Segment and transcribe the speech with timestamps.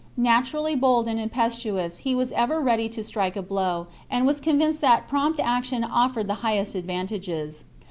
[0.17, 4.81] Naturally bold and impetuous, he was ever ready to strike a blow, and was convinced
[4.81, 7.65] that prompt action offered the highest advantages.